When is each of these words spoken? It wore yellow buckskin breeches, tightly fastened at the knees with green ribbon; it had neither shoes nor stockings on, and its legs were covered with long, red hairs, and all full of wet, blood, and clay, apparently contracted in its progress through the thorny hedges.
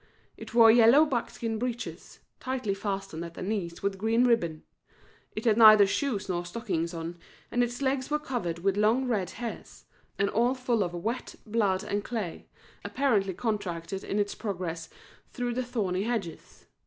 It 0.35 0.55
wore 0.55 0.71
yellow 0.71 1.05
buckskin 1.05 1.59
breeches, 1.59 2.17
tightly 2.39 2.73
fastened 2.73 3.23
at 3.23 3.35
the 3.35 3.43
knees 3.43 3.83
with 3.83 3.99
green 3.99 4.23
ribbon; 4.25 4.63
it 5.35 5.45
had 5.45 5.57
neither 5.59 5.85
shoes 5.85 6.27
nor 6.27 6.43
stockings 6.43 6.91
on, 6.91 7.19
and 7.51 7.61
its 7.63 7.83
legs 7.83 8.09
were 8.09 8.17
covered 8.17 8.57
with 8.57 8.77
long, 8.77 9.07
red 9.07 9.29
hairs, 9.29 9.85
and 10.17 10.27
all 10.31 10.55
full 10.55 10.81
of 10.81 10.95
wet, 10.95 11.35
blood, 11.45 11.83
and 11.83 12.03
clay, 12.03 12.47
apparently 12.83 13.35
contracted 13.35 14.03
in 14.03 14.17
its 14.17 14.33
progress 14.33 14.89
through 15.29 15.53
the 15.53 15.61
thorny 15.63 16.01
hedges. 16.01 16.65